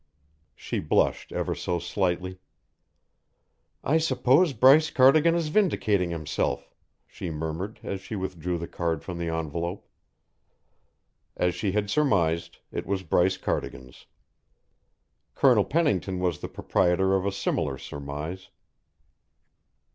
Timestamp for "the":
8.57-8.67, 9.19-9.27, 16.39-16.49